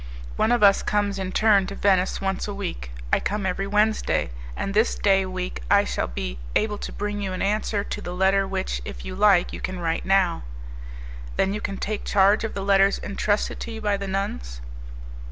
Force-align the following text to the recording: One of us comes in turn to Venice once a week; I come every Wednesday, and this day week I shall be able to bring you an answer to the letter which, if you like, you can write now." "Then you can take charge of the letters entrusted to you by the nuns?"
One 0.35 0.51
of 0.51 0.63
us 0.63 0.81
comes 0.81 1.19
in 1.19 1.31
turn 1.31 1.67
to 1.67 1.75
Venice 1.75 2.19
once 2.19 2.47
a 2.47 2.55
week; 2.55 2.89
I 3.13 3.19
come 3.19 3.45
every 3.45 3.67
Wednesday, 3.67 4.31
and 4.57 4.73
this 4.73 4.95
day 4.95 5.27
week 5.27 5.61
I 5.69 5.83
shall 5.83 6.07
be 6.07 6.39
able 6.55 6.79
to 6.79 6.91
bring 6.91 7.21
you 7.21 7.33
an 7.33 7.43
answer 7.43 7.83
to 7.83 8.01
the 8.01 8.11
letter 8.15 8.47
which, 8.47 8.81
if 8.83 9.05
you 9.05 9.13
like, 9.13 9.53
you 9.53 9.61
can 9.61 9.79
write 9.79 10.03
now." 10.03 10.41
"Then 11.35 11.53
you 11.53 11.61
can 11.61 11.77
take 11.77 12.03
charge 12.03 12.43
of 12.43 12.55
the 12.55 12.63
letters 12.65 12.99
entrusted 13.03 13.59
to 13.59 13.71
you 13.71 13.79
by 13.81 13.95
the 13.95 14.07
nuns?" 14.07 14.59